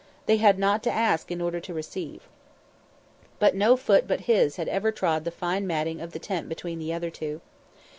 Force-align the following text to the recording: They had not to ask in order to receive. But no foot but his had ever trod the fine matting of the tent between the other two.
They 0.25 0.37
had 0.37 0.57
not 0.57 0.81
to 0.81 0.91
ask 0.91 1.29
in 1.29 1.41
order 1.41 1.59
to 1.59 1.75
receive. 1.75 2.27
But 3.37 3.53
no 3.53 3.77
foot 3.77 4.07
but 4.07 4.21
his 4.21 4.55
had 4.55 4.67
ever 4.67 4.91
trod 4.91 5.25
the 5.25 5.29
fine 5.29 5.67
matting 5.67 6.01
of 6.01 6.11
the 6.11 6.17
tent 6.17 6.49
between 6.49 6.79
the 6.79 6.91
other 6.91 7.11
two. 7.11 7.39